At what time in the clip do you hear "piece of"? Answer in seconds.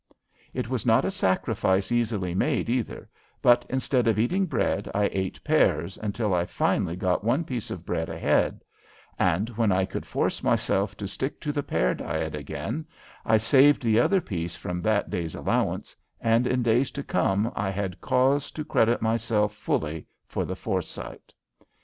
7.43-7.85